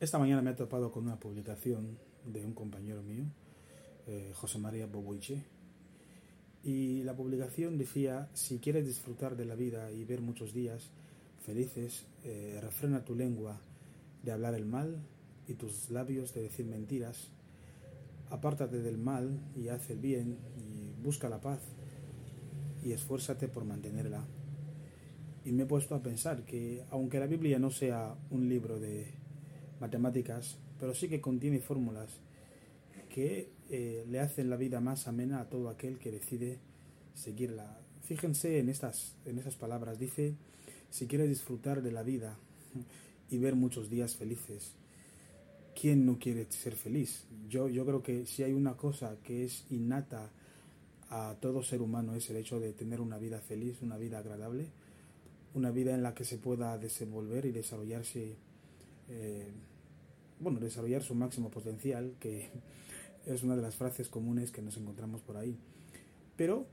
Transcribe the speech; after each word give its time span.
Esta 0.00 0.20
mañana 0.20 0.42
me 0.42 0.52
he 0.52 0.54
topado 0.54 0.92
con 0.92 1.06
una 1.06 1.18
publicación 1.18 1.98
de 2.24 2.44
un 2.44 2.54
compañero 2.54 3.02
mío, 3.02 3.24
eh, 4.06 4.30
José 4.32 4.60
María 4.60 4.86
Boboiche, 4.86 5.42
y 6.62 7.02
la 7.02 7.16
publicación 7.16 7.78
decía, 7.78 8.28
si 8.32 8.60
quieres 8.60 8.86
disfrutar 8.86 9.34
de 9.36 9.44
la 9.44 9.56
vida 9.56 9.90
y 9.90 10.04
ver 10.04 10.20
muchos 10.20 10.54
días 10.54 10.90
felices, 11.44 12.06
eh, 12.22 12.60
refrena 12.62 13.04
tu 13.04 13.16
lengua 13.16 13.60
de 14.22 14.30
hablar 14.30 14.54
el 14.54 14.66
mal 14.66 15.02
y 15.48 15.54
tus 15.54 15.90
labios 15.90 16.32
de 16.32 16.42
decir 16.42 16.66
mentiras, 16.66 17.32
apártate 18.30 18.80
del 18.80 18.98
mal 18.98 19.40
y 19.56 19.66
haz 19.66 19.90
el 19.90 19.98
bien 19.98 20.38
y 20.56 20.92
busca 21.02 21.28
la 21.28 21.40
paz 21.40 21.58
y 22.84 22.92
esfuérzate 22.92 23.48
por 23.48 23.64
mantenerla. 23.64 24.24
Y 25.44 25.50
me 25.50 25.64
he 25.64 25.66
puesto 25.66 25.96
a 25.96 26.02
pensar 26.04 26.44
que 26.44 26.84
aunque 26.90 27.18
la 27.18 27.26
Biblia 27.26 27.58
no 27.58 27.72
sea 27.72 28.14
un 28.30 28.48
libro 28.48 28.78
de 28.78 29.26
matemáticas, 29.80 30.58
pero 30.78 30.94
sí 30.94 31.08
que 31.08 31.20
contiene 31.20 31.60
fórmulas 31.60 32.08
que 33.08 33.50
eh, 33.70 34.04
le 34.08 34.20
hacen 34.20 34.50
la 34.50 34.56
vida 34.56 34.80
más 34.80 35.08
amena 35.08 35.40
a 35.40 35.48
todo 35.48 35.68
aquel 35.68 35.98
que 35.98 36.10
decide 36.10 36.58
seguirla. 37.14 37.78
Fíjense 38.02 38.58
en 38.58 38.68
estas, 38.68 39.14
en 39.24 39.38
esas 39.38 39.56
palabras. 39.56 39.98
Dice, 39.98 40.34
si 40.90 41.06
quieres 41.06 41.28
disfrutar 41.28 41.82
de 41.82 41.92
la 41.92 42.02
vida 42.02 42.36
y 43.30 43.38
ver 43.38 43.54
muchos 43.54 43.90
días 43.90 44.16
felices, 44.16 44.72
¿quién 45.78 46.06
no 46.06 46.18
quiere 46.18 46.50
ser 46.50 46.74
feliz? 46.74 47.24
Yo, 47.48 47.68
yo 47.68 47.84
creo 47.84 48.02
que 48.02 48.26
si 48.26 48.42
hay 48.42 48.52
una 48.52 48.76
cosa 48.76 49.16
que 49.22 49.44
es 49.44 49.64
innata 49.70 50.30
a 51.10 51.36
todo 51.40 51.62
ser 51.62 51.80
humano 51.80 52.14
es 52.14 52.28
el 52.30 52.36
hecho 52.36 52.60
de 52.60 52.72
tener 52.72 53.00
una 53.00 53.18
vida 53.18 53.40
feliz, 53.40 53.80
una 53.82 53.96
vida 53.96 54.18
agradable, 54.18 54.66
una 55.54 55.70
vida 55.70 55.94
en 55.94 56.02
la 56.02 56.14
que 56.14 56.24
se 56.24 56.38
pueda 56.38 56.76
desenvolver 56.78 57.46
y 57.46 57.52
desarrollarse 57.52 58.36
eh, 59.08 59.50
bueno, 60.40 60.60
desarrollar 60.60 61.02
su 61.02 61.14
máximo 61.14 61.50
potencial, 61.50 62.14
que 62.20 62.50
es 63.26 63.42
una 63.42 63.56
de 63.56 63.62
las 63.62 63.76
frases 63.76 64.08
comunes 64.08 64.50
que 64.50 64.62
nos 64.62 64.76
encontramos 64.76 65.20
por 65.20 65.36
ahí. 65.36 65.56
Pero 66.36 66.66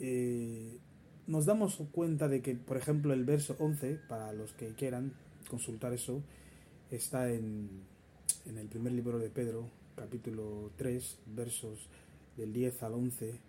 eh, 0.00 0.78
nos 1.26 1.46
damos 1.46 1.80
cuenta 1.92 2.28
de 2.28 2.42
que, 2.42 2.54
por 2.54 2.76
ejemplo, 2.76 3.12
el 3.12 3.24
verso 3.24 3.56
11, 3.58 3.98
para 4.08 4.32
los 4.32 4.52
que 4.52 4.74
quieran 4.74 5.14
consultar 5.48 5.92
eso, 5.92 6.22
está 6.90 7.30
en, 7.32 7.68
en 8.46 8.58
el 8.58 8.68
primer 8.68 8.92
libro 8.92 9.18
de 9.18 9.30
Pedro, 9.30 9.68
capítulo 9.96 10.70
3, 10.76 11.18
versos 11.26 11.88
del 12.36 12.52
10 12.52 12.82
al 12.82 12.94
11, 12.94 13.40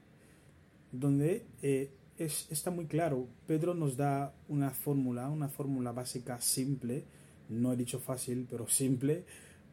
donde 0.91 1.45
eh, 1.61 1.91
es, 2.17 2.47
está 2.51 2.71
muy 2.71 2.85
claro, 2.85 3.27
Pedro 3.47 3.73
nos 3.73 3.97
da 3.97 4.33
una 4.47 4.71
fórmula, 4.71 5.29
una 5.29 5.49
fórmula 5.49 5.91
básica 5.91 6.39
simple, 6.41 7.05
no 7.49 7.73
he 7.73 7.77
dicho 7.77 7.99
fácil, 7.99 8.47
pero 8.49 8.67
simple 8.67 9.23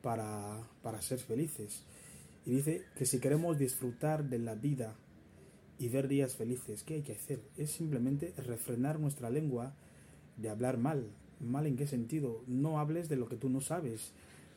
para, 0.03 0.61
para 0.83 1.01
ser 1.03 1.19
felices. 1.19 1.83
Y 2.47 2.53
dice 2.53 2.85
que 2.97 3.07
si 3.07 3.21
queremos 3.21 3.59
disfrutar 3.59 4.25
de 4.25 4.39
la 4.39 4.55
vida 4.55 4.95
y 5.79 5.89
ver 5.89 6.09
días 6.09 6.37
felices, 6.37 6.83
¿qué 6.83 6.95
hay 6.95 7.03
que 7.03 7.13
hacer? 7.13 7.41
Es 7.57 7.71
simplemente 7.71 8.33
refrenar 8.37 8.99
nuestra 8.99 9.31
lengua 9.31 9.75
de 10.37 10.49
hablar 10.49 10.79
mal. 10.79 11.07
¿Mal 11.41 11.67
en 11.67 11.77
qué 11.77 11.87
sentido? 11.87 12.43
No 12.47 12.79
hables 12.79 13.09
de 13.09 13.17
lo 13.17 13.29
que 13.29 13.37
tú 13.37 13.49
no 13.49 13.61
sabes. 13.61 14.13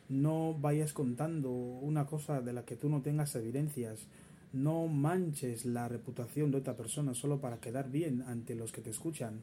No 0.08 0.54
vayas 0.60 0.92
contando 0.92 1.50
una 1.50 2.06
cosa 2.06 2.40
de 2.40 2.52
la 2.52 2.64
que 2.64 2.76
tú 2.76 2.88
no 2.88 3.00
tengas 3.00 3.34
evidencias. 3.36 4.06
No 4.52 4.86
manches 4.86 5.64
la 5.64 5.88
reputación 5.88 6.50
de 6.50 6.58
otra 6.58 6.76
persona 6.76 7.14
solo 7.14 7.40
para 7.40 7.58
quedar 7.58 7.90
bien 7.90 8.22
ante 8.26 8.54
los 8.54 8.70
que 8.70 8.82
te 8.82 8.90
escuchan 8.90 9.40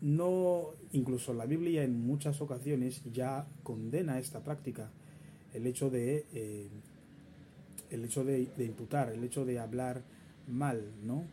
no, 0.00 0.70
incluso 0.92 1.34
la 1.34 1.44
Biblia 1.46 1.84
en 1.84 2.06
muchas 2.06 2.40
ocasiones 2.40 3.02
ya 3.12 3.46
condena 3.62 4.18
esta 4.18 4.42
práctica, 4.42 4.90
el 5.52 5.66
hecho 5.66 5.90
de, 5.90 6.26
eh, 6.32 6.68
el 7.90 8.04
hecho 8.04 8.24
de, 8.24 8.48
imputar, 8.58 9.10
el 9.12 9.22
hecho 9.24 9.44
de 9.44 9.58
hablar 9.58 10.02
mal, 10.48 10.90
¿no? 11.04 11.24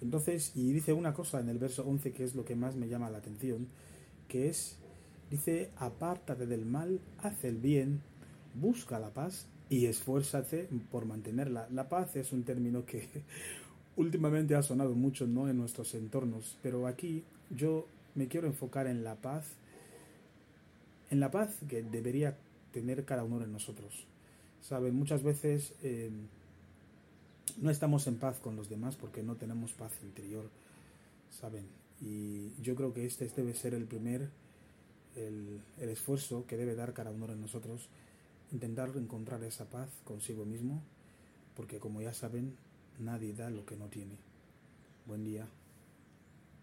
Entonces, 0.00 0.52
y 0.54 0.72
dice 0.72 0.92
una 0.92 1.12
cosa 1.12 1.40
en 1.40 1.48
el 1.48 1.58
verso 1.58 1.84
11 1.86 2.12
que 2.12 2.24
es 2.24 2.34
lo 2.34 2.44
que 2.44 2.56
más 2.56 2.76
me 2.76 2.88
llama 2.88 3.10
la 3.10 3.18
atención, 3.18 3.66
que 4.28 4.48
es, 4.48 4.78
dice, 5.30 5.70
apártate 5.76 6.46
del 6.46 6.64
mal, 6.64 7.00
haz 7.18 7.44
el 7.44 7.56
bien, 7.56 8.00
busca 8.54 8.98
la 8.98 9.10
paz 9.10 9.48
y 9.68 9.86
esfuérzate 9.86 10.68
por 10.90 11.04
mantenerla. 11.04 11.68
La 11.70 11.88
paz 11.88 12.16
es 12.16 12.32
un 12.32 12.44
término 12.44 12.86
que 12.86 13.06
últimamente 13.96 14.54
ha 14.54 14.62
sonado 14.62 14.94
mucho 14.94 15.26
¿no? 15.26 15.48
en 15.48 15.58
nuestros 15.58 15.94
entornos, 15.94 16.56
pero 16.62 16.86
aquí 16.86 17.24
yo 17.50 17.86
me 18.18 18.26
quiero 18.26 18.48
enfocar 18.48 18.88
en 18.88 19.04
la 19.04 19.14
paz, 19.14 19.46
en 21.08 21.20
la 21.20 21.30
paz 21.30 21.54
que 21.68 21.84
debería 21.84 22.36
tener 22.72 23.04
cada 23.04 23.22
uno 23.22 23.38
de 23.38 23.46
nosotros. 23.46 24.06
Saben, 24.60 24.96
muchas 24.96 25.22
veces 25.22 25.72
eh, 25.84 26.10
no 27.58 27.70
estamos 27.70 28.08
en 28.08 28.16
paz 28.16 28.40
con 28.40 28.56
los 28.56 28.68
demás 28.68 28.96
porque 28.96 29.22
no 29.22 29.36
tenemos 29.36 29.72
paz 29.72 29.92
interior, 30.02 30.50
saben. 31.30 31.64
Y 32.00 32.60
yo 32.60 32.74
creo 32.74 32.92
que 32.92 33.06
este 33.06 33.28
debe 33.28 33.54
ser 33.54 33.72
el 33.72 33.84
primer, 33.84 34.30
el, 35.14 35.60
el 35.80 35.88
esfuerzo 35.88 36.44
que 36.48 36.56
debe 36.56 36.74
dar 36.74 36.94
cada 36.94 37.12
uno 37.12 37.28
de 37.28 37.36
nosotros, 37.36 37.88
intentar 38.50 38.90
encontrar 38.96 39.44
esa 39.44 39.66
paz 39.66 39.90
consigo 40.04 40.44
mismo, 40.44 40.82
porque 41.54 41.78
como 41.78 42.02
ya 42.02 42.12
saben, 42.12 42.56
nadie 42.98 43.32
da 43.32 43.48
lo 43.48 43.64
que 43.64 43.76
no 43.76 43.86
tiene. 43.86 44.16
Buen 45.06 45.22
día. 45.22 45.46